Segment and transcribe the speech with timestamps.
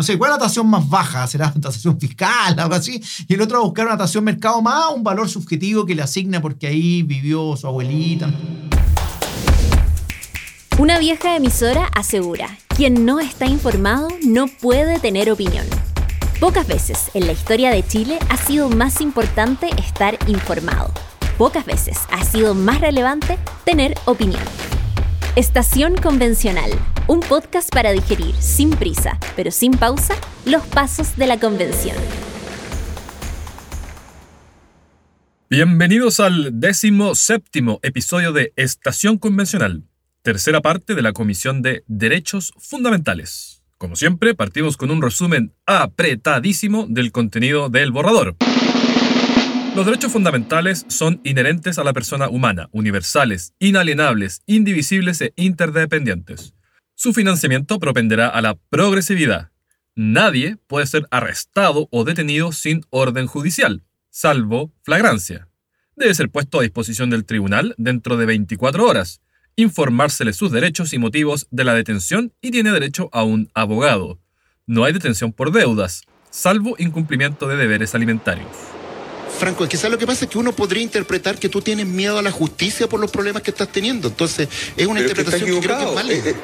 [0.00, 1.26] no sé, ¿cuál es la tasación más baja?
[1.26, 3.02] ¿Será tasación fiscal, algo así?
[3.28, 6.00] Y el otro va a buscar una tasación mercado más, un valor subjetivo que le
[6.00, 8.32] asigna porque ahí vivió su abuelita.
[10.78, 15.66] Una vieja emisora asegura, quien no está informado no puede tener opinión.
[16.40, 20.94] Pocas veces en la historia de Chile ha sido más importante estar informado.
[21.36, 24.44] Pocas veces ha sido más relevante tener opinión.
[25.36, 26.70] Estación Convencional,
[27.10, 30.14] un podcast para digerir sin prisa, pero sin pausa,
[30.44, 31.96] los pasos de la convención.
[35.48, 39.82] Bienvenidos al décimo séptimo episodio de Estación Convencional,
[40.22, 43.64] tercera parte de la Comisión de Derechos Fundamentales.
[43.76, 48.36] Como siempre, partimos con un resumen apretadísimo del contenido del borrador.
[49.74, 56.54] Los derechos fundamentales son inherentes a la persona humana, universales, inalienables, indivisibles e interdependientes.
[57.02, 59.52] Su financiamiento propenderá a la progresividad.
[59.94, 65.48] Nadie puede ser arrestado o detenido sin orden judicial, salvo flagrancia.
[65.96, 69.22] Debe ser puesto a disposición del tribunal dentro de 24 horas
[69.56, 74.18] informársele sus derechos y motivos de la detención y tiene derecho a un abogado.
[74.66, 78.50] No hay detención por deudas, salvo incumplimiento de deberes alimentarios.
[79.38, 80.26] Franco, es que ¿sabes lo que pasa?
[80.26, 83.40] Es que uno podría interpretar que tú tienes miedo a la justicia por los problemas
[83.40, 84.08] que estás teniendo.
[84.08, 86.34] Entonces, es una interpretación que, creo que es válida.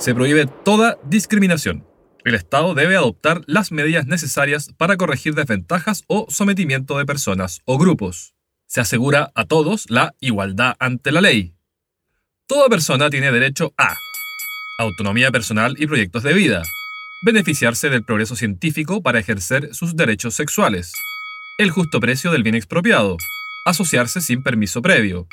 [0.00, 1.86] Se prohíbe toda discriminación.
[2.24, 7.78] El Estado debe adoptar las medidas necesarias para corregir desventajas o sometimiento de personas o
[7.78, 8.34] grupos.
[8.66, 11.54] Se asegura a todos la igualdad ante la ley,
[12.50, 13.94] Toda persona tiene derecho a
[14.80, 16.62] autonomía personal y proyectos de vida,
[17.24, 20.92] beneficiarse del progreso científico para ejercer sus derechos sexuales,
[21.58, 23.18] el justo precio del bien expropiado,
[23.64, 25.28] asociarse sin permiso previo,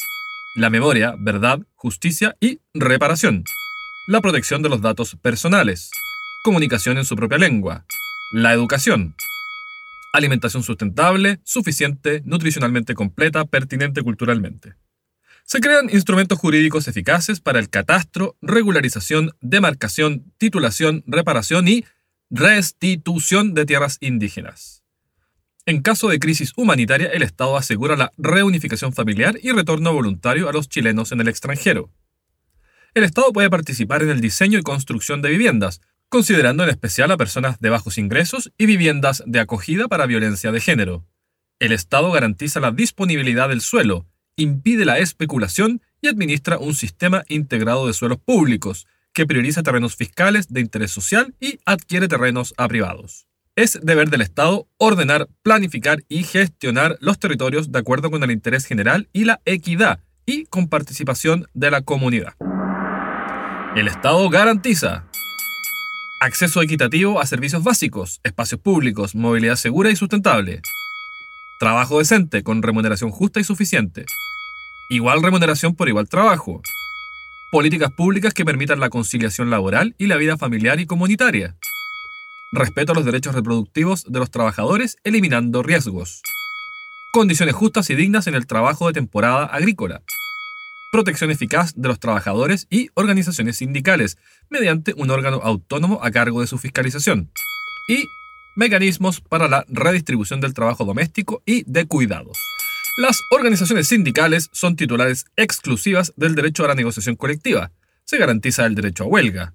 [0.55, 3.43] la memoria, verdad, justicia y reparación,
[4.07, 5.91] la protección de los datos personales,
[6.45, 7.85] comunicación en su propia lengua,
[8.31, 9.15] la educación,
[10.13, 14.75] alimentación sustentable, suficiente, nutricionalmente completa, pertinente culturalmente.
[15.43, 21.83] Se crean instrumentos jurídicos eficaces para el catastro, regularización, demarcación, titulación, reparación y
[22.29, 24.83] restitución de tierras indígenas.
[25.65, 30.53] En caso de crisis humanitaria, el Estado asegura la reunificación familiar y retorno voluntario a
[30.53, 31.91] los chilenos en el extranjero.
[32.97, 37.17] El Estado puede participar en el diseño y construcción de viviendas, considerando en especial a
[37.17, 41.05] personas de bajos ingresos y viviendas de acogida para violencia de género.
[41.59, 47.85] El Estado garantiza la disponibilidad del suelo, impide la especulación y administra un sistema integrado
[47.85, 53.27] de suelos públicos, que prioriza terrenos fiscales de interés social y adquiere terrenos a privados.
[53.55, 58.65] Es deber del Estado ordenar, planificar y gestionar los territorios de acuerdo con el interés
[58.65, 62.33] general y la equidad y con participación de la comunidad.
[63.75, 65.05] El Estado garantiza
[66.19, 70.61] acceso equitativo a servicios básicos, espacios públicos, movilidad segura y sustentable,
[71.59, 74.05] trabajo decente con remuneración justa y suficiente,
[74.89, 76.61] igual remuneración por igual trabajo,
[77.51, 81.55] políticas públicas que permitan la conciliación laboral y la vida familiar y comunitaria,
[82.51, 86.21] respeto a los derechos reproductivos de los trabajadores eliminando riesgos,
[87.11, 90.01] condiciones justas y dignas en el trabajo de temporada agrícola,
[90.91, 94.17] protección eficaz de los trabajadores y organizaciones sindicales
[94.49, 97.31] mediante un órgano autónomo a cargo de su fiscalización,
[97.87, 98.05] y
[98.55, 102.37] mecanismos para la redistribución del trabajo doméstico y de cuidados.
[102.97, 107.71] Las organizaciones sindicales son titulares exclusivas del derecho a la negociación colectiva.
[108.05, 109.53] Se garantiza el derecho a huelga.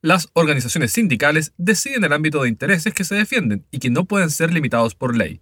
[0.00, 4.30] Las organizaciones sindicales deciden el ámbito de intereses que se defienden y que no pueden
[4.30, 5.40] ser limitados por ley.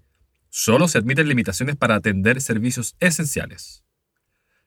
[0.48, 3.82] Solo se admiten limitaciones para atender servicios esenciales.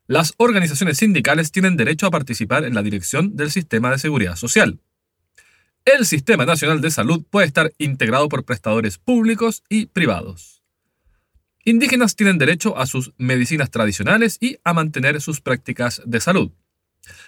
[0.08, 4.80] Las organizaciones sindicales tienen derecho a participar en la dirección del sistema de seguridad social.
[5.84, 10.62] El Sistema Nacional de Salud puede estar integrado por prestadores públicos y privados.
[11.64, 16.52] Indígenas tienen derecho a sus medicinas tradicionales y a mantener sus prácticas de salud.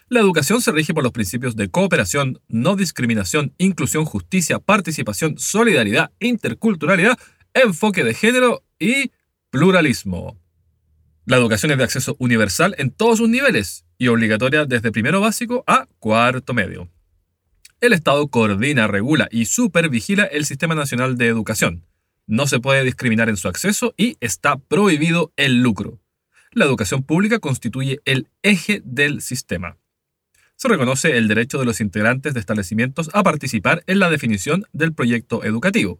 [0.07, 6.11] La educación se rige por los principios de cooperación, no discriminación, inclusión, justicia, participación, solidaridad,
[6.19, 7.17] interculturalidad,
[7.55, 9.11] enfoque de género y
[9.49, 10.39] pluralismo.
[11.27, 15.63] La educación es de acceso universal en todos sus niveles y obligatoria desde primero básico
[15.67, 16.89] a cuarto medio.
[17.81, 21.83] El Estado coordina, regula y supervigila el Sistema Nacional de Educación
[22.27, 25.99] no se puede discriminar en su acceso y está prohibido el lucro.
[26.51, 29.77] La educación pública constituye el eje del sistema.
[30.55, 34.93] Se reconoce el derecho de los integrantes de establecimientos a participar en la definición del
[34.93, 35.99] proyecto educativo.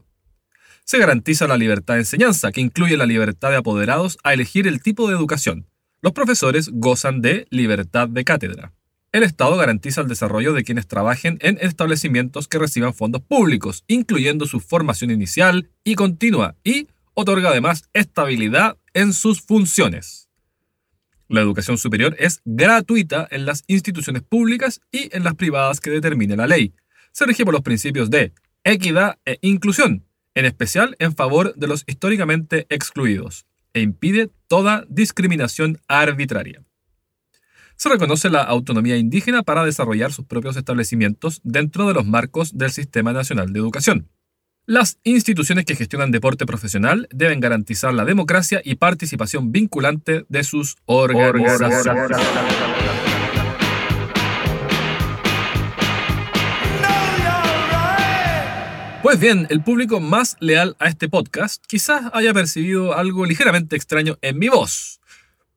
[0.90, 4.82] Se garantiza la libertad de enseñanza, que incluye la libertad de apoderados a elegir el
[4.82, 5.68] tipo de educación.
[6.02, 8.72] Los profesores gozan de libertad de cátedra.
[9.12, 14.46] el Estado garantiza el desarrollo de quienes trabajen en establecimientos que reciban fondos públicos, incluyendo
[14.46, 20.30] su formación inicial y continua, y otorga además estabilidad en sus funciones.
[21.28, 26.38] La educación superior es gratuita en las instituciones públicas y en las privadas que determine
[26.38, 26.76] la ley.
[27.12, 28.32] Se rige por los principios de
[28.64, 30.07] equidad e inclusión,
[30.38, 36.64] en especial en favor de los históricamente excluidos, e impide toda discriminación arbitraria.
[37.76, 42.70] Se reconoce la autonomía indígena para desarrollar sus propios establecimientos dentro de los marcos del
[42.70, 44.10] Sistema Nacional de Educación.
[44.68, 50.76] Las instituciones que gestionan deporte profesional deben garantizar la democracia y participación vinculante de sus
[50.86, 52.16] organizaciones.
[59.04, 64.18] Pues bien, el público más leal a este podcast quizás haya percibido algo ligeramente extraño
[64.22, 65.00] en mi voz.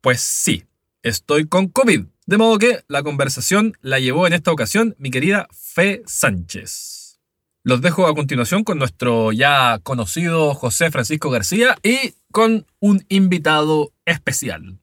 [0.03, 0.65] Pues sí,
[1.03, 5.49] estoy con COVID, de modo que la conversación la llevó en esta ocasión mi querida
[5.53, 7.19] Fe Sánchez.
[7.65, 13.91] Los dejo a continuación con nuestro ya conocido José Francisco García y con un invitado
[14.05, 14.79] especial.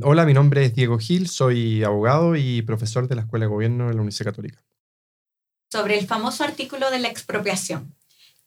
[0.00, 3.88] Hola, mi nombre es Diego Gil, soy abogado y profesor de la Escuela de Gobierno
[3.88, 4.62] de la Universidad Católica.
[5.70, 7.94] Sobre el famoso artículo de la expropiación.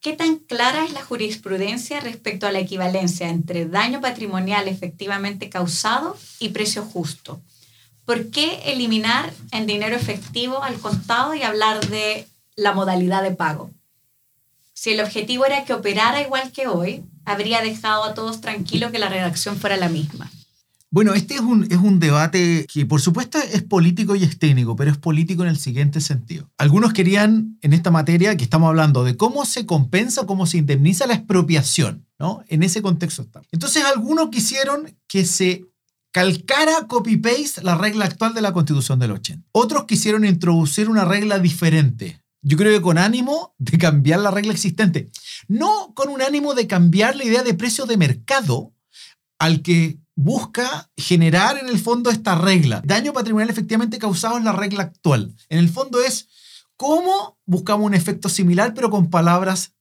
[0.01, 6.17] ¿Qué tan clara es la jurisprudencia respecto a la equivalencia entre daño patrimonial efectivamente causado
[6.39, 7.41] y precio justo?
[8.05, 13.71] ¿Por qué eliminar en dinero efectivo al contado y hablar de la modalidad de pago.
[14.73, 18.99] Si el objetivo era que operara igual que hoy, habría dejado a todos tranquilos que
[18.99, 20.29] la redacción fuera la misma.
[20.93, 24.75] Bueno, este es un, es un debate que por supuesto es político y es técnico,
[24.75, 26.51] pero es político en el siguiente sentido.
[26.59, 31.07] Algunos querían en esta materia que estamos hablando de cómo se compensa, cómo se indemniza
[31.07, 32.43] la expropiación, ¿no?
[32.47, 33.47] En ese contexto estamos.
[33.51, 35.65] Entonces algunos quisieron que se
[36.11, 39.47] calcara copy-paste la regla actual de la Constitución del 80.
[39.51, 44.53] Otros quisieron introducir una regla diferente, yo creo que con ánimo de cambiar la regla
[44.53, 45.09] existente.
[45.47, 48.75] No con un ánimo de cambiar la idea de precio de mercado
[49.39, 52.81] al que busca generar en el fondo esta regla.
[52.85, 55.35] Daño patrimonial efectivamente causado en la regla actual.
[55.49, 56.27] En el fondo es
[56.75, 59.73] cómo buscamos un efecto similar pero con palabras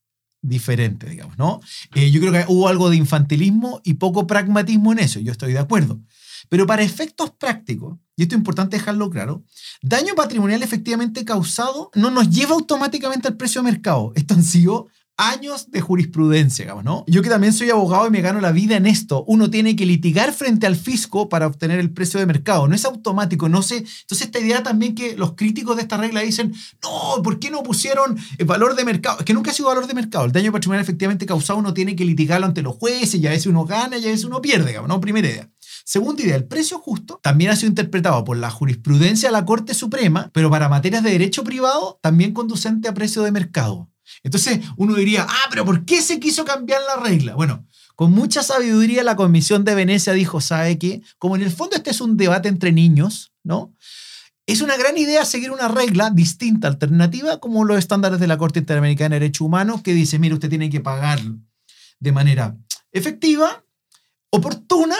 [0.42, 1.60] diferentes, digamos, ¿no?
[1.94, 5.52] Eh, yo creo que hubo algo de infantilismo y poco pragmatismo en eso, yo estoy
[5.52, 6.00] de acuerdo.
[6.48, 9.44] Pero para efectos prácticos, y esto es importante dejarlo claro,
[9.82, 14.12] daño patrimonial efectivamente causado no nos lleva automáticamente al precio de mercado.
[14.16, 17.04] Esto han sido años de jurisprudencia, digamos, ¿no?
[17.06, 19.86] Yo que también soy abogado y me gano la vida en esto, uno tiene que
[19.86, 23.78] litigar frente al fisco para obtener el precio de mercado, no es automático, no sé.
[23.78, 27.62] Entonces esta idea también que los críticos de esta regla dicen, no, ¿por qué no
[27.62, 29.18] pusieron el valor de mercado?
[29.20, 31.94] Es que nunca ha sido valor de mercado, el daño patrimonial efectivamente causado uno tiene
[31.94, 34.68] que litigarlo ante los jueces y a veces uno gana y a veces uno pierde,
[34.68, 35.00] digamos, ¿no?
[35.00, 35.50] Primera idea.
[35.84, 39.74] Segunda idea, el precio justo también ha sido interpretado por la jurisprudencia de la Corte
[39.74, 43.91] Suprema, pero para materias de derecho privado también conducente a precio de mercado.
[44.22, 47.34] Entonces uno diría, ah, pero ¿por qué se quiso cambiar la regla?
[47.34, 47.66] Bueno,
[47.96, 51.02] con mucha sabiduría la Comisión de Venecia dijo, ¿sabe qué?
[51.18, 53.74] Como en el fondo este es un debate entre niños, ¿no?
[54.46, 58.58] Es una gran idea seguir una regla distinta, alternativa, como los estándares de la Corte
[58.58, 61.20] Interamericana de Derechos Humanos, que dice, mire, usted tiene que pagar
[62.00, 62.56] de manera
[62.90, 63.64] efectiva,
[64.30, 64.96] oportuna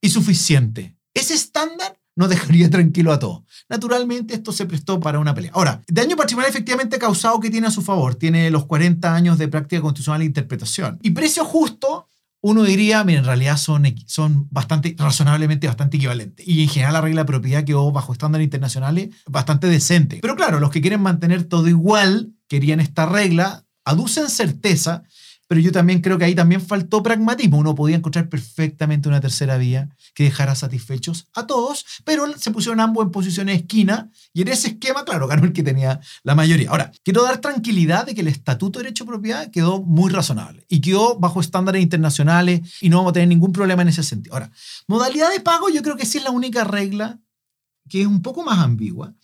[0.00, 0.96] y suficiente.
[1.14, 3.42] Ese estándar no dejaría tranquilo a todos.
[3.68, 5.52] Naturalmente, esto se prestó para una pelea.
[5.54, 8.14] Ahora, daño patrimonial efectivamente causado que tiene a su favor.
[8.14, 10.98] Tiene los 40 años de práctica constitucional e interpretación.
[11.02, 12.08] Y precio justo,
[12.40, 16.46] uno diría, mira, en realidad son, son bastante, razonablemente bastante equivalentes.
[16.46, 20.18] Y en general la regla de propiedad quedó bajo estándares internacionales bastante decente.
[20.20, 25.04] Pero claro, los que quieren mantener todo igual, querían esta regla, aducen certeza
[25.46, 27.58] pero yo también creo que ahí también faltó pragmatismo.
[27.58, 32.80] Uno podía encontrar perfectamente una tercera vía que dejara satisfechos a todos, pero se pusieron
[32.80, 36.34] ambos en posiciones de esquina y en ese esquema, claro, ganó el que tenía la
[36.34, 36.70] mayoría.
[36.70, 40.64] Ahora, quiero dar tranquilidad de que el Estatuto de Derecho de Propiedad quedó muy razonable
[40.68, 44.34] y quedó bajo estándares internacionales y no vamos a tener ningún problema en ese sentido.
[44.34, 44.50] Ahora,
[44.86, 47.20] modalidad de pago yo creo que sí es la única regla
[47.88, 49.14] que es un poco más ambigua,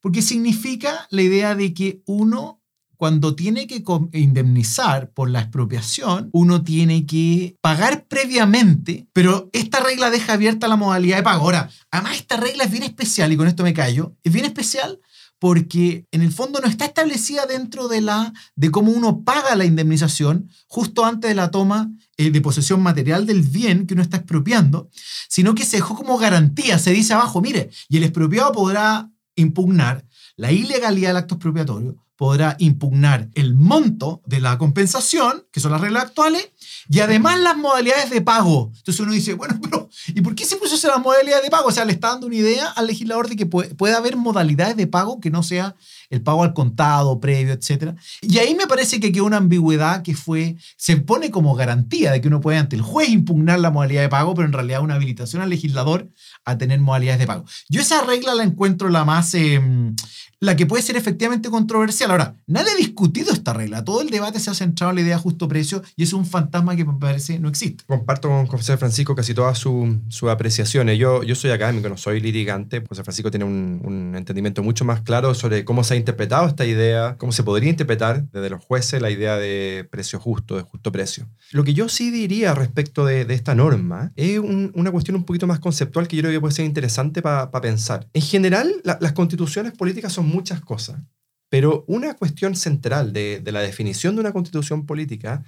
[0.00, 2.59] porque significa la idea de que uno
[3.00, 10.10] cuando tiene que indemnizar por la expropiación, uno tiene que pagar previamente, pero esta regla
[10.10, 11.44] deja abierta la modalidad de pago.
[11.44, 15.00] Ahora, además esta regla es bien especial, y con esto me callo, es bien especial
[15.38, 19.64] porque en el fondo no está establecida dentro de la de cómo uno paga la
[19.64, 24.18] indemnización justo antes de la toma eh, de posesión material del bien que uno está
[24.18, 24.90] expropiando,
[25.26, 30.04] sino que se dejó como garantía, se dice abajo, mire, y el expropiado podrá impugnar
[30.36, 35.80] la ilegalidad del acto expropiatorio, podrá impugnar el monto de la compensación, que son las
[35.80, 36.50] reglas actuales,
[36.90, 38.70] y además las modalidades de pago.
[38.76, 41.68] Entonces uno dice, bueno, pero ¿y por qué se puso esas modalidades de pago?
[41.68, 44.76] O sea, le está dando una idea al legislador de que puede, puede haber modalidades
[44.76, 45.76] de pago que no sea
[46.10, 47.94] el pago al contado, previo, etc.
[48.20, 52.20] Y ahí me parece que quedó una ambigüedad que fue, se pone como garantía de
[52.20, 54.96] que uno puede ante el juez impugnar la modalidad de pago, pero en realidad una
[54.96, 56.10] habilitación al legislador
[56.44, 57.44] a tener modalidades de pago.
[57.68, 59.94] Yo esa regla la encuentro la más, em,
[60.40, 62.10] la que puede ser efectivamente controversial.
[62.10, 63.84] Ahora, nadie ha discutido esta regla.
[63.84, 66.24] Todo el debate se ha centrado en la idea de justo precio y es un
[66.24, 67.84] fantasma que me parece no existe.
[67.86, 70.98] Comparto con José Francisco casi todas sus apreciaciones.
[70.98, 72.82] Yo, yo soy académico, no soy litigante.
[72.88, 76.66] José Francisco tiene un, un, entendimiento mucho más claro sobre cómo se ha interpretado esta
[76.66, 80.90] idea, cómo se podría interpretar desde los jueces la idea de precio justo, de justo
[80.90, 81.28] precio.
[81.52, 85.24] Lo que yo sí diría respecto de, de esta norma es un, una cuestión un
[85.24, 88.08] poquito más conceptual que yo creo que puede ser interesante para pa pensar.
[88.12, 91.00] En general, la, las constituciones políticas son muchas cosas,
[91.48, 95.44] pero una cuestión central de, de la definición de una constitución política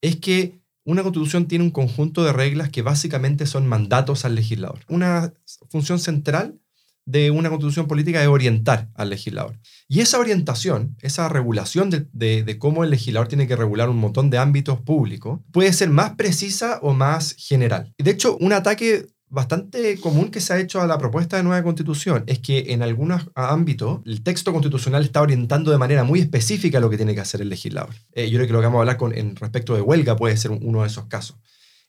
[0.00, 4.80] es que una constitución tiene un conjunto de reglas que básicamente son mandatos al legislador.
[4.88, 5.34] Una
[5.68, 6.60] función central
[7.08, 9.58] de una constitución política es orientar al legislador.
[9.88, 14.28] Y esa orientación, esa regulación de, de, cómo el legislador tiene que regular un montón
[14.28, 17.94] de ámbitos públicos, puede ser más precisa o más general.
[17.96, 21.62] De hecho, un ataque bastante común que se ha hecho a la propuesta de nueva
[21.62, 26.78] constitución es que en algunos ámbitos el texto constitucional está orientando de manera muy específica
[26.78, 27.94] lo que tiene que hacer el legislador.
[28.12, 30.36] Eh, yo creo que lo que vamos a hablar con, en respecto de huelga puede
[30.36, 31.38] ser uno de esos casos.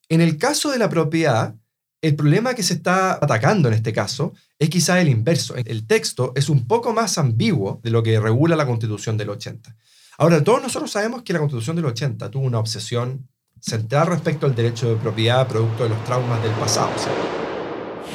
[0.07, 1.55] En el caso de la propiedad,
[2.01, 5.56] el problema que se está atacando en este caso es quizá el inverso.
[5.56, 9.75] El texto es un poco más ambiguo de lo que regula la constitución del 80.
[10.18, 13.27] Ahora, todos nosotros sabemos que la constitución del 80 tuvo una obsesión
[13.60, 16.91] central respecto al derecho de propiedad producto de los traumas del pasado.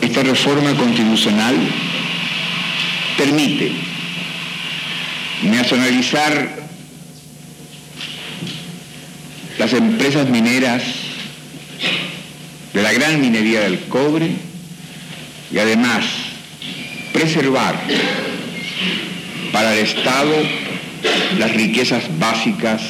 [0.00, 1.56] Esta reforma constitucional
[3.18, 3.72] permite
[5.44, 6.64] nacionalizar
[9.58, 11.03] las empresas mineras
[12.74, 14.36] de la gran minería del cobre
[15.50, 16.04] y además
[17.12, 17.80] preservar
[19.52, 20.32] para el Estado
[21.38, 22.82] las riquezas básicas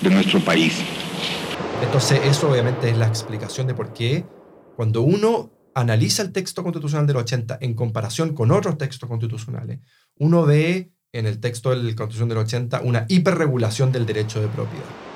[0.00, 0.74] de nuestro país.
[1.82, 4.24] Entonces, eso obviamente es la explicación de por qué
[4.76, 9.80] cuando uno analiza el texto constitucional del 80 en comparación con otros textos constitucionales,
[10.16, 14.48] uno ve en el texto de la Constitución del 80 una hiperregulación del derecho de
[14.48, 15.11] propiedad.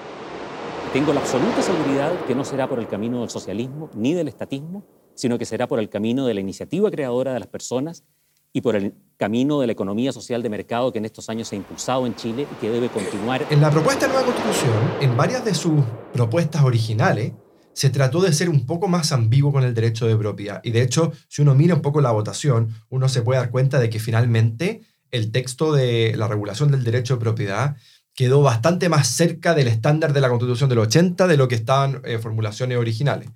[0.92, 4.84] Tengo la absoluta seguridad que no será por el camino del socialismo ni del estatismo,
[5.14, 8.04] sino que será por el camino de la iniciativa creadora de las personas
[8.52, 11.56] y por el camino de la economía social de mercado que en estos años se
[11.56, 13.46] ha impulsado en Chile y que debe continuar.
[13.50, 17.32] En la propuesta de nueva constitución, en varias de sus propuestas originales,
[17.72, 20.62] se trató de ser un poco más ambiguo con el derecho de propiedad.
[20.64, 23.78] Y de hecho, si uno mira un poco la votación, uno se puede dar cuenta
[23.78, 27.76] de que finalmente el texto de la regulación del derecho de propiedad
[28.16, 32.00] quedó bastante más cerca del estándar de la Constitución del 80 de lo que estaban
[32.04, 33.28] eh, formulaciones originales.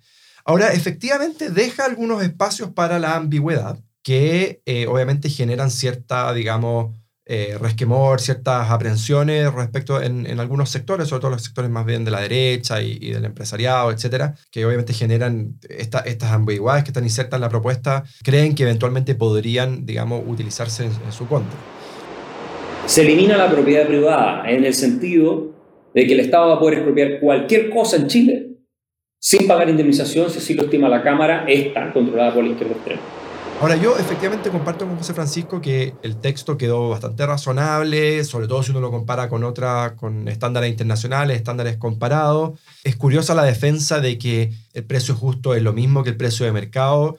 [0.45, 6.97] Ahora, efectivamente, deja algunos espacios para la ambigüedad que eh, obviamente generan cierta, digamos,
[7.27, 12.11] eh, resquemor, ciertas aprensiones respecto en, algunos sectores, sobre todo los sectores más bien de
[12.11, 17.37] la derecha y, del empresariado, etcétera, que obviamente generan esta, estas ambigüedades que están insertas
[17.37, 21.80] en la propuesta, creen que eventualmente podrían, digamos, utilizarse en su contra.
[22.87, 25.53] Se elimina la propiedad privada en el sentido
[25.95, 28.47] de que el Estado va a poder expropiar cualquier cosa en Chile
[29.23, 33.03] sin pagar indemnización si así lo estima la Cámara, está controlada por la izquierda extrema.
[33.61, 38.63] Ahora, yo efectivamente comparto con José Francisco que el texto quedó bastante razonable, sobre todo
[38.63, 42.59] si uno lo compara con otra, con estándares internacionales, estándares comparados.
[42.85, 46.47] Es curiosa la defensa de que el precio justo es lo mismo que el precio
[46.47, 47.19] de mercado.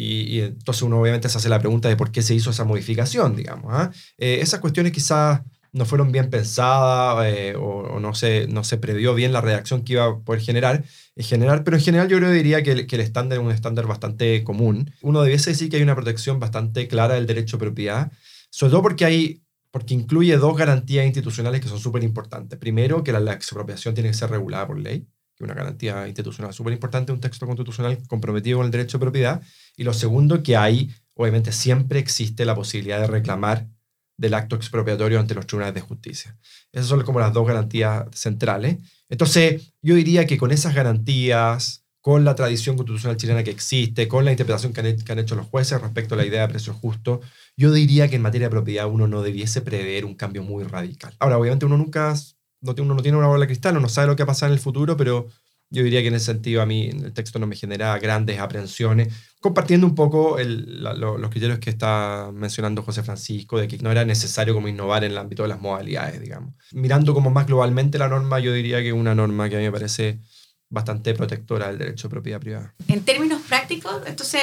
[0.00, 2.64] Y, y entonces uno obviamente se hace la pregunta de por qué se hizo esa
[2.64, 3.72] modificación, digamos.
[3.74, 3.90] ¿eh?
[4.18, 5.42] Eh, esas cuestiones quizás
[5.72, 9.92] no fueron bien pensadas eh, o, no, se, no se previó bien la reacción que
[9.92, 12.96] iba a poder generar en general, pero en general yo creo diría que el, que
[12.96, 14.90] el estándar es un estándar bastante común.
[15.02, 18.10] Uno debiese decir que hay una protección bastante clara del derecho de propiedad,
[18.50, 22.58] sobre todo porque hay porque incluye dos garantías institucionales que son súper importantes.
[22.58, 25.06] Primero, que la, expropiación tiene que ser regulada por ley,
[25.44, 29.42] una garantía institucional súper importante, un texto constitucional comprometido con el derecho de propiedad.
[29.76, 33.66] Y lo segundo, que hay, obviamente, siempre existe la posibilidad de reclamar
[34.20, 36.36] del acto expropiatorio ante los tribunales de justicia.
[36.72, 38.76] Esas son como las dos garantías centrales.
[39.08, 44.26] Entonces, yo diría que con esas garantías, con la tradición constitucional chilena que existe, con
[44.26, 46.74] la interpretación que han, que han, hecho los jueces respecto a la idea de precio
[46.74, 47.22] justo,
[47.56, 51.14] yo diría que en materia de propiedad uno no debiese prever un cambio muy radical.
[51.18, 52.14] Ahora, obviamente uno nunca,
[52.60, 54.34] no, uno no tiene una bola de cristal, uno no sabe lo que va a
[54.34, 55.28] pasar en el futuro, pero
[55.72, 59.14] Yo diría que en ese sentido a mí el texto no me genera grandes aprensiones,
[59.40, 64.04] compartiendo un poco lo- los criterios que está mencionando José Francisco, de que no era
[64.04, 66.54] necesario como innovar en el ámbito de las modalidades, digamos.
[66.72, 69.70] Mirando como más globalmente la norma, yo diría que una norma que a mí me
[69.70, 70.18] parece
[70.68, 72.74] bastante protectora del derecho de propiedad privada.
[72.88, 74.42] En términos prácticos, entonces,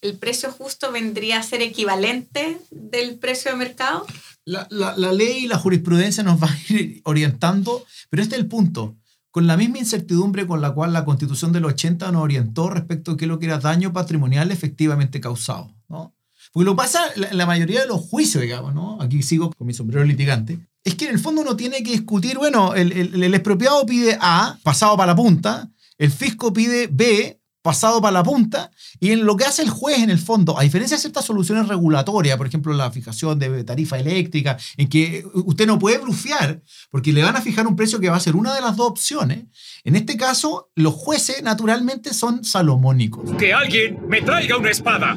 [0.00, 4.06] ¿el precio justo vendría a ser equivalente del precio de mercado?
[4.48, 8.40] La, la- la ley y la jurisprudencia nos va a ir orientando, pero este es
[8.42, 8.96] el punto.
[9.30, 13.16] Con la misma incertidumbre con la cual la constitución del 80 nos orientó respecto a
[13.16, 15.74] qué lo que era daño patrimonial efectivamente causado.
[15.88, 16.14] ¿no?
[16.52, 19.00] Porque lo pasa en la mayoría de los juicios, digamos, ¿no?
[19.02, 22.38] aquí sigo con mi sombrero litigante, es que en el fondo uno tiene que discutir,
[22.38, 27.37] bueno, el, el- el expropiado pide A, pasado para la punta, el fisco pide B,
[27.68, 30.62] pasado para la punta, y en lo que hace el juez en el fondo, a
[30.62, 35.66] diferencia de ciertas soluciones regulatorias, por ejemplo la fijación de tarifa eléctrica, en que usted
[35.66, 38.54] no puede blufear, porque le van a fijar un precio que va a ser una
[38.54, 39.44] de las dos opciones,
[39.84, 43.36] en este caso los jueces naturalmente son salomónicos.
[43.36, 45.14] Que alguien me traiga una espada.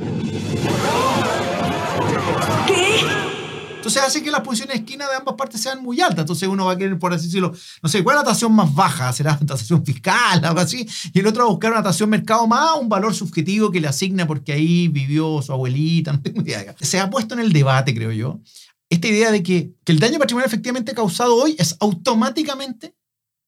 [3.82, 6.20] Entonces hace que las posiciones de esquina de ambas partes sean muy altas.
[6.20, 8.72] Entonces uno va a querer, por así decirlo, no sé, ¿cuál es la tasación más
[8.76, 9.12] baja?
[9.12, 10.88] ¿Será una tasación fiscal, algo así?
[11.12, 13.88] Y el otro va a buscar una tasación mercado más, un valor subjetivo que le
[13.88, 16.76] asigna porque ahí vivió su abuelita, no tengo idea.
[16.80, 18.40] Se ha puesto en el debate, creo yo,
[18.88, 22.96] esta idea de que, que el daño patrimonial efectivamente causado hoy es automáticamente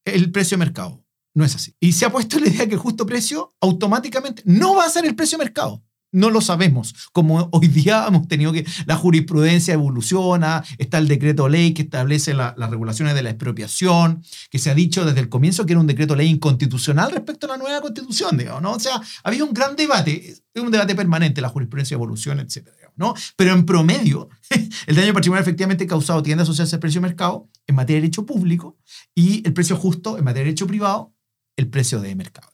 [0.04, 1.04] el precio mercado.
[1.32, 1.76] No es así.
[1.78, 5.06] Y se ha puesto la idea que el justo precio automáticamente no va a ser
[5.06, 5.83] el precio de mercado.
[6.14, 6.94] No lo sabemos.
[7.12, 12.34] Como hoy día hemos tenido que la jurisprudencia evoluciona, está el decreto ley que establece
[12.34, 15.80] la- las regulaciones de la expropiación, que se ha dicho desde el comienzo que era
[15.80, 18.72] un decreto ley inconstitucional respecto a la nueva constitución, digamos, ¿no?
[18.72, 23.14] O sea, había un gran debate, un debate permanente, la jurisprudencia evoluciona, digamos, ¿no?
[23.36, 24.28] Pero en promedio,
[24.86, 28.02] el daño patrimonial efectivamente causado tiende a asociarse al precio de mercado en materia de
[28.02, 28.78] derecho público
[29.16, 31.12] y el precio justo en materia de derecho privado,
[31.56, 32.52] el precio de mercado.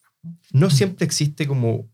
[0.52, 1.88] No siempre existe como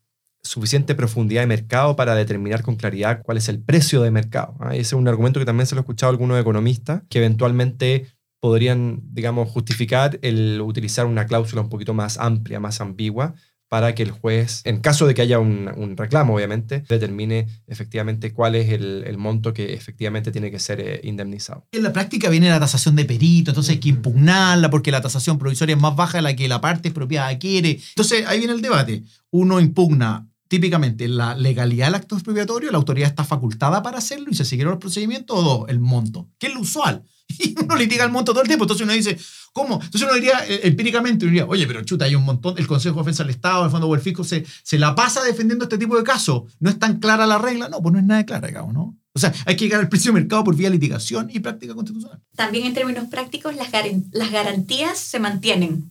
[0.47, 4.57] suficiente profundidad de mercado para determinar con claridad cuál es el precio de mercado.
[4.61, 4.75] ¿ah?
[4.75, 8.07] Ese es un argumento que también se lo he escuchado a algunos economistas que eventualmente
[8.41, 13.35] podrían, digamos, justificar el utilizar una cláusula un poquito más amplia, más ambigua,
[13.69, 18.33] para que el juez, en caso de que haya un, un reclamo, obviamente, determine efectivamente
[18.33, 21.67] cuál es el, el monto que efectivamente tiene que ser eh, indemnizado.
[21.73, 25.39] En la práctica viene la tasación de perito, entonces hay que impugnarla porque la tasación
[25.39, 27.81] provisoria es más baja de la que la parte expropiada quiere.
[27.89, 29.03] Entonces ahí viene el debate.
[29.31, 34.35] Uno impugna típicamente la legalidad del acto expropiatorio, la autoridad está facultada para hacerlo y
[34.35, 37.03] se siguieron los procedimientos, o dos, el monto, que es lo usual.
[37.39, 39.19] Y uno litiga el monto todo el tiempo, entonces uno dice,
[39.53, 39.75] ¿cómo?
[39.83, 42.95] Entonces uno diría, eh, empíricamente, uno diría, oye, pero chuta, hay un montón, el Consejo
[42.97, 45.77] de Defensa del Estado, el Fondo o el Fisco, se, se la pasa defendiendo este
[45.77, 46.45] tipo de casos.
[46.61, 47.69] ¿No es tan clara la regla?
[47.69, 48.97] No, pues no es nada clara, digamos, ¿no?
[49.13, 52.21] O sea, hay que llegar al precio de mercado por vía litigación y práctica constitucional.
[52.37, 55.91] También en términos prácticos, las, garan- las garantías se mantienen,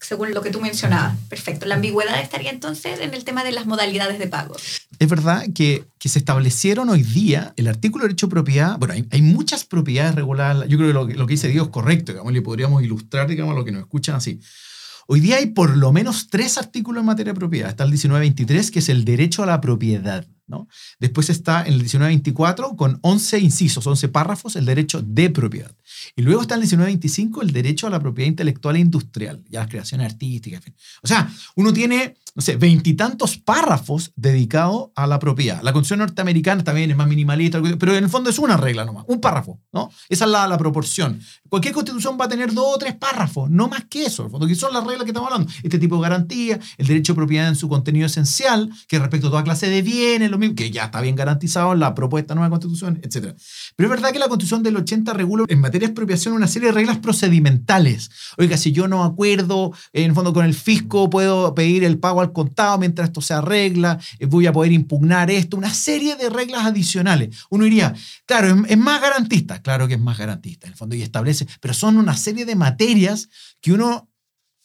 [0.00, 1.16] según lo que tú mencionabas.
[1.28, 1.66] Perfecto.
[1.66, 4.56] La ambigüedad estaría entonces en el tema de las modalidades de pago.
[4.98, 8.78] Es verdad que, que se establecieron hoy día el artículo de derecho de propiedad.
[8.78, 10.68] Bueno, hay, muchas propiedades reguladas.
[10.68, 13.64] Yo creo que lo, que dice Diego es correcto, digamos, le podríamos ilustrar, digamos, lo
[13.64, 14.40] que nos escuchan así.
[15.06, 17.70] Hoy día hay por lo menos tres artículos en materia de propiedad.
[17.70, 20.26] Está el 1923, que es el derecho a la propiedad.
[20.48, 20.68] ¿No?
[20.98, 25.70] Después está en el 1924, con 11 incisos, 11 párrafos, el derecho de propiedad.
[26.16, 29.60] Y luego está en el 1925, el derecho a la propiedad intelectual e industrial, ya
[29.60, 30.74] las creaciones artísticas, en fin.
[31.02, 35.62] O sea, uno tiene, no sé, veintitantos párrafos dedicados a la propiedad.
[35.62, 39.04] La Constitución norteamericana también es más minimalista, pero en el fondo es una regla nomás,
[39.08, 39.90] un párrafo, ¿no?
[40.08, 41.20] Esa es la, la proporción.
[41.48, 44.54] Cualquier constitución va a tener dos o tres párrafos, no más que eso, en que
[44.54, 45.52] son las reglas que estamos hablando.
[45.62, 49.30] Este tipo de garantía, el derecho de propiedad en su contenido esencial, que respecto a
[49.30, 53.00] toda clase de bienes, lo que ya está bien garantizado en la propuesta nueva constitución,
[53.02, 53.34] etc.
[53.76, 56.68] Pero es verdad que la constitución del 80 regula en materia de expropiación una serie
[56.68, 58.10] de reglas procedimentales.
[58.36, 62.20] Oiga, si yo no acuerdo, en el fondo con el fisco, puedo pedir el pago
[62.20, 66.30] al contado mientras esto se arregla, eh, voy a poder impugnar esto, una serie de
[66.30, 67.36] reglas adicionales.
[67.50, 67.94] Uno diría,
[68.26, 71.74] claro, es más garantista, claro que es más garantista, en el fondo, y establece, pero
[71.74, 73.28] son una serie de materias
[73.60, 74.07] que uno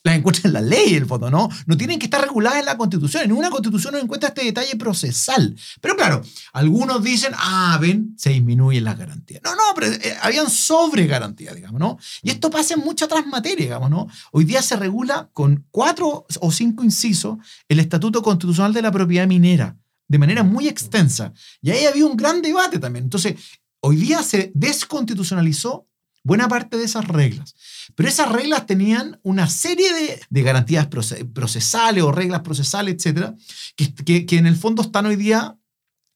[0.03, 1.49] las encuentra en la ley, el fondo, ¿no?
[1.65, 3.23] No tienen que estar reguladas en la Constitución.
[3.23, 5.55] En una Constitución no encuentra este detalle procesal.
[5.79, 9.41] Pero claro, algunos dicen, ah, ven, se disminuyen las garantías.
[9.43, 11.97] No, no, pero eh, habían sobre garantías, digamos, ¿no?
[12.21, 14.07] Y esto pasa en muchas otras materias, digamos, ¿no?
[14.33, 17.37] Hoy día se regula con cuatro o cinco incisos
[17.69, 19.77] el Estatuto Constitucional de la Propiedad Minera,
[20.09, 21.33] de manera muy extensa.
[21.61, 23.05] Y ahí había un gran debate también.
[23.05, 23.35] Entonces,
[23.79, 25.87] hoy día se desconstitucionalizó
[26.23, 27.53] buena parte de esas reglas.
[27.95, 33.35] Pero esas reglas tenían una serie de, de garantías proce- procesales o reglas procesales, etcétera,
[33.75, 35.57] que, que- que en el fondo están hoy día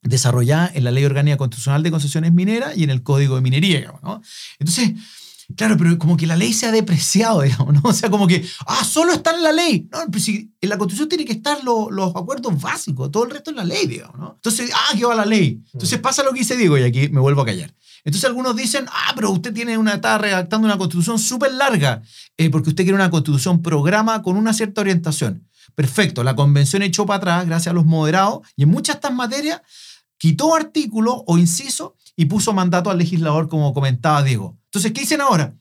[0.02, 3.80] desarrolladas en la Ley Orgánica Constitucional de Concesiones Mineras y en el Código de Minería.
[3.80, 4.22] digamos, ¿no?
[4.60, 4.91] Entonces,
[5.56, 7.80] Claro, pero como que la ley se ha depreciado, digamos, ¿no?
[7.86, 9.88] O sea, como que, ah, solo está en la ley.
[9.89, 13.52] No, si en la Constitución tiene que estar lo- los acuerdos básicos, todo el resto
[13.52, 14.34] en la ley, digamos, ¿no?
[14.36, 15.62] Entonces, ah, que va la ley.
[15.72, 17.74] Entonces pasa lo que dice Diego y aquí me vuelvo a callar.
[18.08, 22.02] Entonces algunos dicen, ah, pero usted tiene una, está redactando una constitución súper larga,
[22.38, 25.46] eh, porque usted quiere una constitución programa con una cierta orientación.
[25.76, 29.13] Perfecto, la convención echó para atrás gracias a los moderados y en muchas de estas
[29.13, 29.62] materias
[30.17, 34.58] quitó artículos o incisos y puso mandato al legislador, como comentaba Diego.
[34.67, 35.54] Entonces, ¿qué dicen ahora?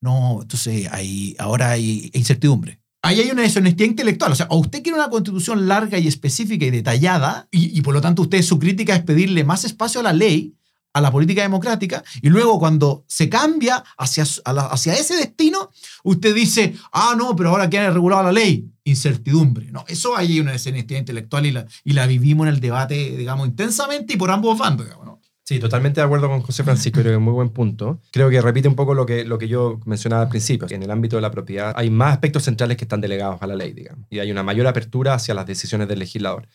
[0.00, 2.80] No, entonces hay, ahora hay incertidumbre.
[3.02, 4.32] Ahí hay una deshonestidad intelectual.
[4.32, 7.92] O sea, o usted quiere una constitución larga y específica y detallada, y, y por
[7.92, 10.54] lo tanto usted su crítica es pedirle más espacio a la ley,
[10.92, 15.70] a la política democrática, y luego cuando se cambia hacia, hacia ese destino,
[16.02, 18.66] usted dice, ah, no, pero ahora quiere regulado la ley.
[18.84, 19.70] Incertidumbre.
[19.70, 23.46] No, eso hay una deshonestidad intelectual y la, y la vivimos en el debate, digamos,
[23.46, 25.20] intensamente y por ambos bandos, digamos, ¿no?
[25.44, 28.00] Sí, totalmente de acuerdo con José Francisco, creo que es muy buen punto.
[28.12, 30.68] Creo que repite un poco lo que, lo que yo mencionaba al principio.
[30.70, 33.56] En el ámbito de la propiedad hay más aspectos centrales que están delegados a la
[33.56, 36.46] ley, digamos, y hay una mayor apertura hacia las decisiones del legislador.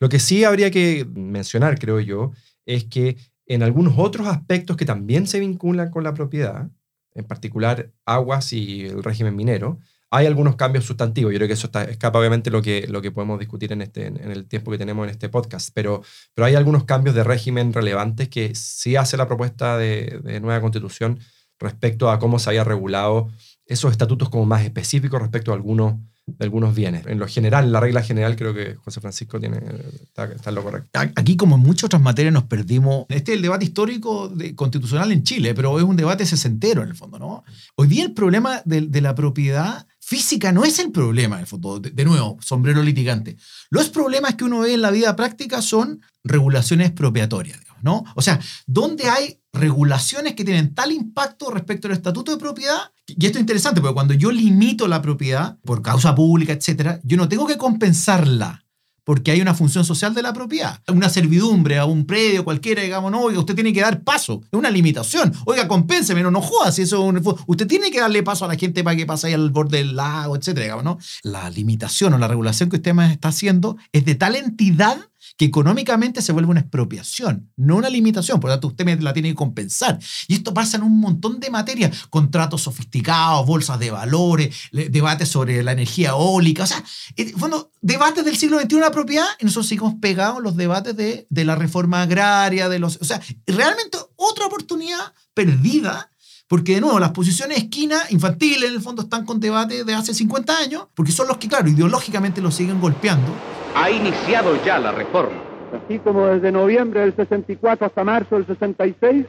[0.00, 2.32] Lo que sí habría que mencionar, creo yo,
[2.64, 3.18] es que
[3.48, 6.68] en algunos otros aspectos que también se vinculan con la propiedad,
[7.14, 9.78] en particular aguas y el régimen minero,
[10.10, 11.32] hay algunos cambios sustantivos.
[11.32, 14.06] Yo creo que eso está, escapa obviamente lo que, lo que podemos discutir en, este,
[14.06, 16.02] en el tiempo que tenemos en este podcast, pero,
[16.34, 20.60] pero hay algunos cambios de régimen relevantes que sí hace la propuesta de, de nueva
[20.60, 21.18] constitución
[21.58, 23.28] respecto a cómo se había regulado
[23.66, 25.94] esos estatutos como más específicos respecto a algunos,
[26.36, 27.06] de algunos bienes.
[27.06, 29.60] En lo general, en la regla general, creo que José Francisco tiene,
[30.02, 30.90] está, está en lo correcto.
[31.16, 33.06] Aquí, como en muchas otras materias, nos perdimos.
[33.08, 36.94] Este es el debate histórico constitucional en Chile, pero es un debate sesentero en el
[36.94, 37.44] fondo, ¿no?
[37.76, 41.46] Hoy día el problema de, de la propiedad física no es el problema, en el
[41.46, 41.78] fondo.
[41.80, 43.36] De, nuevo, sombrero litigante.
[43.68, 48.04] Los problemas que uno ve en la vida práctica son regulaciones expropiatorias, digamos, ¿no?
[48.14, 53.26] O sea, donde hay regulaciones que tienen tal impacto respecto al estatuto de propiedad, y
[53.26, 57.28] esto es interesante, porque cuando yo limito la propiedad por causa pública, etcétera, yo no
[57.28, 58.64] tengo que compensarla
[59.04, 60.82] porque hay una función social de la propiedad.
[60.88, 64.42] Una servidumbre a un predio cualquiera, digamos, no, oiga, usted tiene que dar paso.
[64.52, 65.32] Es una limitación.
[65.46, 66.74] Oiga, compénseme, no, no jodas.
[66.74, 69.28] Si eso, es un- usted tiene que darle paso a la gente para que pase
[69.28, 70.98] ahí al borde del lago, etcétera, digamos, ¿no?
[71.22, 74.98] La limitación o la regulación que usted está haciendo es de tal entidad
[75.38, 78.40] que económicamente se vuelve una expropiación, no una limitación.
[78.40, 79.98] Por lo tanto, usted la tiene que compensar.
[80.26, 82.06] Y esto pasa en un montón de materias.
[82.10, 86.64] Contratos sofisticados, bolsas de valores, debates sobre la energía eólica.
[86.64, 86.82] O sea,
[87.14, 90.42] en el fondo, debates del siglo XXI de la propiedad y nosotros seguimos pegados en
[90.42, 92.98] los debates de, de la reforma agraria, de los...
[93.00, 96.10] O sea, realmente otra oportunidad perdida
[96.48, 99.94] porque, de nuevo, las posiciones de esquina infantiles, en el fondo, están con debates de
[99.94, 103.30] hace 50 años, porque son los que, claro, ideológicamente los siguen golpeando.
[103.74, 105.36] Ha iniciado ya la reforma.
[105.84, 109.26] Así como desde noviembre del 64 hasta marzo del 66,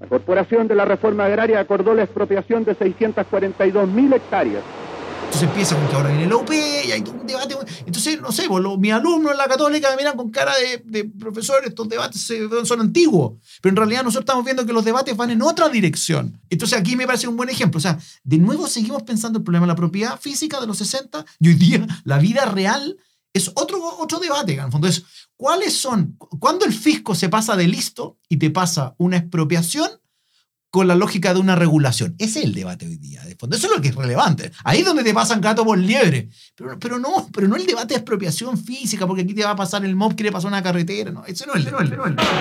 [0.00, 4.62] la Corporación de la Reforma Agraria acordó la expropiación de 642 mil hectáreas.
[5.34, 7.56] Entonces empieza con que ahora viene la UP y hay un debate.
[7.86, 10.80] Entonces, no sé, pues, los- mis alumnos en la católica me miran con cara de,
[10.84, 12.30] de profesor, estos debates
[12.64, 13.32] son antiguos.
[13.60, 16.40] Pero en realidad nosotros estamos viendo que los debates van en otra dirección.
[16.50, 17.78] Entonces aquí me parece un buen ejemplo.
[17.78, 21.24] O sea, de nuevo seguimos pensando el problema de la propiedad física de los 60
[21.40, 22.96] y hoy día la vida real
[23.32, 24.52] es otro, otro debate.
[24.54, 25.02] En el fondo es,
[25.36, 26.16] ¿cuáles son?
[26.38, 29.90] ¿Cuándo el fisco se pasa de listo y te pasa una expropiación
[30.74, 32.16] con la lógica de una regulación.
[32.18, 33.22] Ese es el debate hoy día.
[33.22, 33.54] De fondo.
[33.54, 34.50] Eso es lo que es relevante.
[34.64, 36.30] Ahí es donde te pasan gato por liebre.
[36.56, 39.56] Pero, pero no, pero no el debate de expropiación física, porque aquí te va a
[39.56, 41.12] pasar el mob, quiere pasar una carretera.
[41.12, 41.96] No, eso no es el debate.
[41.96, 42.34] no el debate.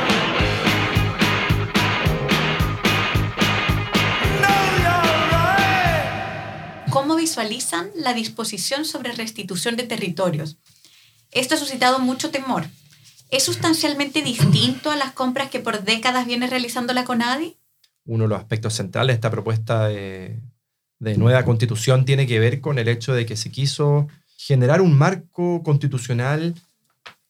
[6.89, 10.58] ¿Cómo visualizan la disposición sobre restitución de territorios?
[11.30, 12.65] Esto ha suscitado mucho temor.
[13.30, 17.58] ¿Es sustancialmente distinto a las compras que por décadas viene realizando la CONADI?
[18.06, 20.39] Uno de los aspectos centrales de esta propuesta de,
[21.00, 25.62] nueva constitución tiene que ver con el hecho de que se quiso generar un marco
[25.63, 26.56] constitucional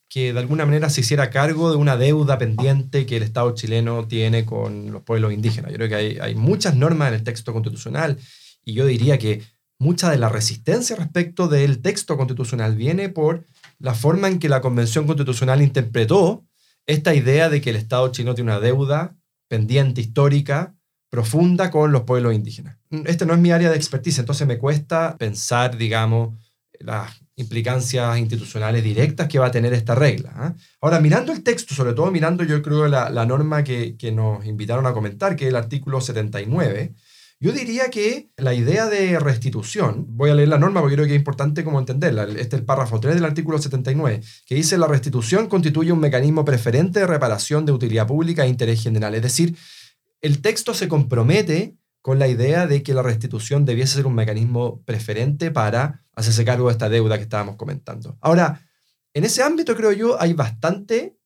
[0.10, 4.08] que de alguna manera se hiciera cargo de una deuda pendiente que el Estado chileno
[4.08, 5.72] tiene con los pueblos indígenas.
[5.72, 8.20] Yo creo que hay, hay muchas normas en el texto constitucional
[8.64, 9.42] y yo diría que
[9.80, 13.44] mucha de la resistencia respecto del texto constitucional viene por
[13.80, 16.46] la forma en que la Convención Constitucional interpretó
[16.86, 19.16] esta idea de que el Estado chileno tiene una deuda
[19.54, 20.74] pendiente histórica
[21.12, 22.80] profunda con los pueblos indígenas.
[23.06, 26.36] Este no es mi área de expertise, entonces me cuesta pensar, digamos,
[26.80, 30.34] las implicancias institucionales directas que va a tener esta regla.
[30.36, 30.56] ¿ah?
[30.82, 34.44] Ahora, mirando el texto, sobre todo mirando yo creo la, la norma que, que nos
[34.44, 36.96] invitaron a comentar, que es el artículo 79,
[37.40, 41.14] yo diría que la idea de restitución, voy a leer la norma porque creo que
[41.14, 44.88] es importante como entenderla, este es el párrafo 3 del artículo 79, que dice la
[44.88, 49.16] restitución constituye un mecanismo preferente de reparación de utilidad pública e interés general.
[49.16, 49.58] Es decir,
[50.22, 54.84] el texto se compromete con la idea de que la restitución debiese ser un mecanismo
[54.84, 58.18] preferente para hacerse cargo de esta deuda que estábamos comentando.
[58.22, 58.62] Ahora,
[59.14, 61.18] en ese ámbito creo yo hay bastante,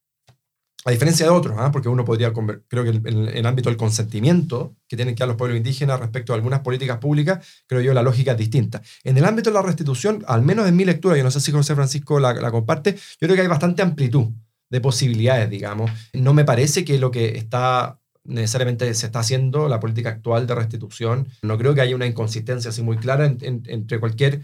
[0.87, 1.69] a diferencia de otros, ¿ah?
[1.69, 5.35] porque uno podría, creo que en el ámbito del consentimiento que tienen que dar los
[5.35, 8.81] pueblos indígenas respecto a algunas políticas públicas, creo yo la lógica es distinta.
[9.03, 11.51] En el ámbito de la restitución, al menos en mi lectura, yo no sé si
[11.51, 14.27] José Francisco la, la comparte, yo creo que hay bastante amplitud
[14.69, 15.91] de posibilidades, digamos.
[16.13, 20.55] No me parece que lo que está necesariamente se está haciendo la política actual de
[20.55, 21.27] restitución.
[21.41, 24.41] No creo que haya una inconsistencia así muy clara entre cualquier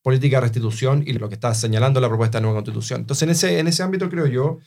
[0.00, 3.00] política de restitución y lo que está señalando la propuesta de nueva constitución.
[3.00, 4.60] Entonces, en ese, en ese ámbito creo yo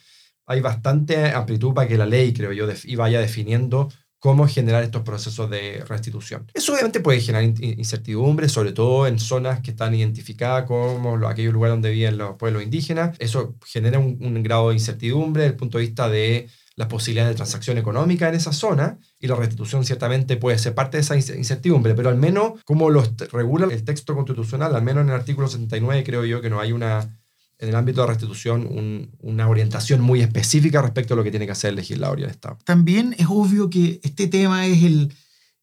[0.45, 3.89] hay bastante amplitud para que la ley, creo yo, y vaya definiendo
[4.25, 6.47] cómo generar estos procesos de restitución.
[6.55, 11.73] Eso obviamente puede generar incertidumbre, sobre todo en zonas que están identificadas como aquellos lugares
[11.73, 13.15] donde viven los pueblos indígenas.
[13.19, 17.35] Eso genera un, grado de incertidumbre desde el punto de vista de las posibilidades de
[17.35, 21.93] transacción económica en esa zona y la restitución ciertamente puede ser parte de esa incertidumbre,
[21.93, 26.03] pero al menos como lo regula el texto constitucional, al menos en el artículo 79
[26.03, 27.15] creo yo que no hay una,
[27.59, 31.53] en el ámbito de restitución una orientación muy específica respecto a lo que tiene que
[31.53, 32.57] hacer el legislador y el Estado.
[32.65, 35.13] También es obvio que este tema es el,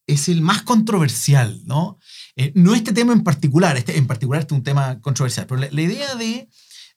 [0.07, 1.99] es el más controversial, ¿no?
[2.37, 5.61] Eh, no este tema en particular, este, en particular este es un tema controversial, pero
[5.71, 6.49] la idea de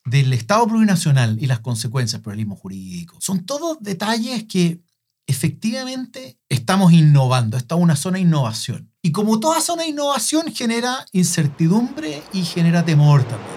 [0.06, 3.18] del Estado plurinacional y las consecuencias pluralismo jurídico.
[3.20, 4.80] Son todos detalles que
[5.26, 7.56] efectivamente estamos innovando.
[7.56, 8.92] Esta es una zona de innovación.
[9.02, 13.55] Y como toda zona de innovación genera incertidumbre y genera temor también.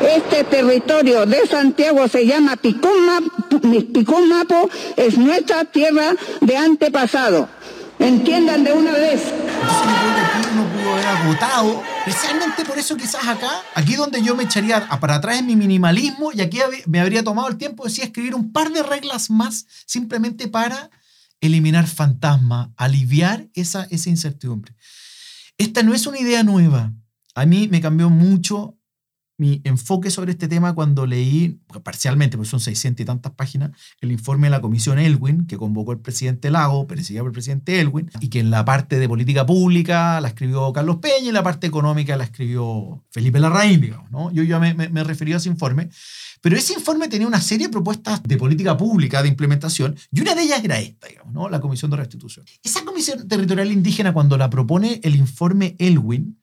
[0.00, 7.48] Este territorio de Santiago se llama Picumapo, es nuestra tierra de antepasado.
[7.98, 9.22] Entiendan de una vez.
[10.54, 15.16] Yo pudo haber agotado, precisamente por eso quizás acá, aquí donde yo me echaría para
[15.16, 18.70] atrás en mi minimalismo y aquí me habría tomado el tiempo de escribir un par
[18.70, 20.90] de reglas más simplemente para
[21.40, 24.74] eliminar fantasmas, aliviar esa, esa incertidumbre.
[25.56, 26.92] Esta no es una idea nueva.
[27.34, 28.77] A mí me cambió mucho
[29.38, 33.70] mi enfoque sobre este tema cuando leí, parcialmente, porque son 600 y tantas páginas,
[34.00, 37.80] el informe de la Comisión Elwin, que convocó el presidente Lago, presidida por el presidente
[37.80, 41.34] Elwin, y que en la parte de política pública la escribió Carlos Peña y en
[41.34, 44.10] la parte económica la escribió Felipe Larraín, digamos.
[44.10, 44.32] ¿no?
[44.32, 45.88] Yo ya me, me, me referí a ese informe.
[46.40, 50.34] Pero ese informe tenía una serie de propuestas de política pública, de implementación, y una
[50.34, 51.48] de ellas era esta, digamos, ¿no?
[51.48, 52.44] la Comisión de Restitución.
[52.62, 56.40] Esa Comisión Territorial Indígena, cuando la propone el informe Elwin,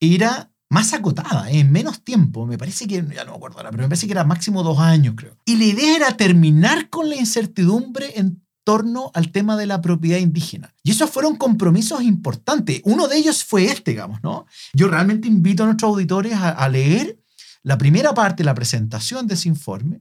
[0.00, 3.82] era más acotada, en menos tiempo, me parece que, ya no me acuerdo ahora, pero
[3.82, 5.36] me parece que era máximo dos años, creo.
[5.44, 10.18] Y la idea era terminar con la incertidumbre en torno al tema de la propiedad
[10.18, 10.74] indígena.
[10.82, 12.80] Y esos fueron compromisos importantes.
[12.84, 14.46] Uno de ellos fue este, digamos, ¿no?
[14.72, 17.18] Yo realmente invito a nuestros auditores a, a leer
[17.62, 20.00] la primera parte, la presentación de ese informe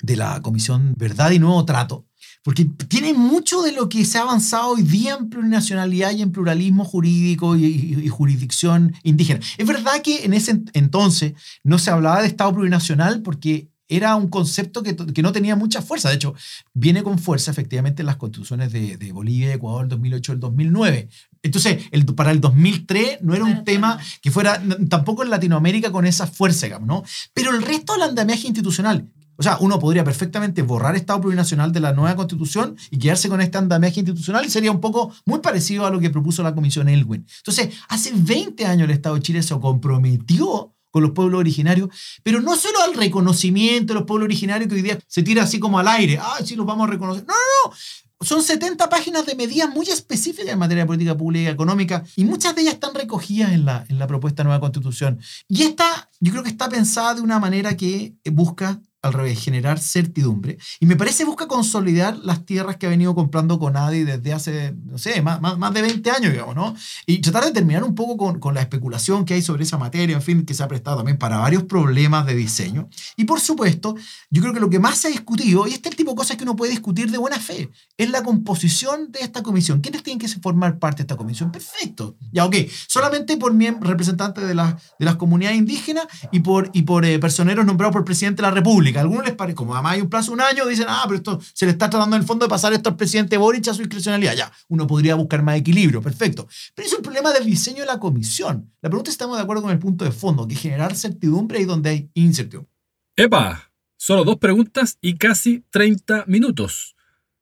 [0.00, 2.05] de la Comisión Verdad y Nuevo Trato,
[2.46, 6.30] porque tiene mucho de lo que se ha avanzado hoy día en plurinacionalidad y en
[6.30, 9.40] pluralismo jurídico y, jurisdicción indígena.
[9.58, 11.32] Es verdad que en ese entonces
[11.64, 15.82] no se hablaba de Estado plurinacional porque era un concepto que, que, no tenía mucha
[15.82, 16.08] fuerza.
[16.08, 16.34] De hecho,
[16.72, 20.40] viene con fuerza efectivamente en las constituciones de, de Bolivia, Ecuador, el 2008 y el
[20.40, 21.08] 2009.
[21.42, 26.06] Entonces, el, para el 2003 no era un tema que fuera tampoco en Latinoamérica con
[26.06, 27.02] esa fuerza, digamos, ¿no?
[27.34, 31.80] Pero el resto del andamiaje institucional, o sea, uno podría perfectamente borrar Estado plurinacional de
[31.80, 35.86] la nueva constitución y quedarse con este andamiaje institucional y sería un poco muy parecido
[35.86, 37.26] a lo que propuso la Comisión Elwin.
[37.38, 41.90] Entonces, hace 20 años el Estado de Chile se comprometió con los pueblos originarios,
[42.22, 45.58] pero no solo al reconocimiento de los pueblos originarios que hoy día se tira así
[45.58, 47.24] como al aire, ah, sí los vamos a reconocer.
[47.26, 47.76] No, no, no.
[48.22, 52.24] Son 70 páginas de medidas muy específicas en materia de política pública y económica y
[52.24, 55.20] muchas de ellas están recogidas en la, en la propuesta de nueva constitución.
[55.48, 59.78] Y esta, yo creo que está pensada de una manera que busca al revés, generar
[59.78, 60.58] certidumbre.
[60.80, 64.74] Y me parece busca consolidar las tierras que ha venido comprando con Adi desde hace,
[64.84, 66.74] no sé, más, más, de 20 años, digamos, ¿no?
[67.06, 70.16] Y tratar de terminar un poco con, con, la especulación que hay sobre esa materia,
[70.16, 72.88] en fin, que se ha prestado también para varios problemas de diseño.
[73.16, 73.94] Y por supuesto,
[74.30, 76.44] yo creo que lo que más se ha discutido, y este tipo de cosas que
[76.44, 79.80] uno puede discutir de buena fe, es la composición de esta comisión.
[79.80, 81.52] ¿Quiénes tienen que formar parte de esta comisión?
[81.52, 82.16] Perfecto.
[82.32, 82.56] Ya, ok.
[82.88, 87.64] Solamente por representantes de, las de las comunidades indígenas y por, y por eh, personeros
[87.64, 90.30] nombrados por el presidente de la República algunos les parece, como además hay un plazo
[90.30, 92.50] de un año, dicen, ah, pero esto se le está tratando en el fondo de
[92.50, 94.34] pasar esto al presidente Boric a su discrecionalidad.
[94.34, 96.46] Ya, uno podría buscar más equilibrio, perfecto.
[96.74, 98.72] Pero es un problema del diseño de la comisión.
[98.80, 101.58] La pregunta es si estamos de acuerdo con el punto de fondo, que generar certidumbre
[101.58, 102.70] ahí donde hay incertidumbre.
[103.16, 103.72] ¡Epa!
[103.96, 106.96] Solo dos preguntas y casi 30 minutos.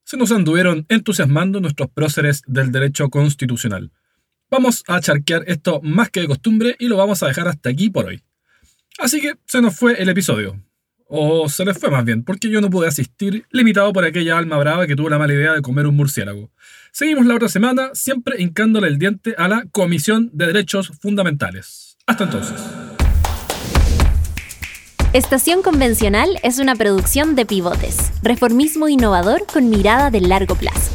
[0.05, 3.91] Se nos anduvieron entusiasmando nuestros próceres del derecho constitucional.
[4.51, 7.91] Vamos a charquear esto más que de costumbre y lo vamos a dejar hasta aquí
[7.91, 8.23] por hoy.
[8.99, 10.61] Así que se nos fue el episodio.
[11.07, 14.57] O se les fue más bien, porque yo no pude asistir, limitado por aquella alma
[14.59, 16.51] brava que tuvo la mala idea de comer un murciélago.
[16.93, 21.97] Seguimos la otra semana, siempre hincándole el diente a la Comisión de Derechos Fundamentales.
[22.07, 22.61] Hasta entonces.
[25.13, 30.91] Estación Convencional es una producción de pivotes, reformismo innovador con mirada de largo plazo.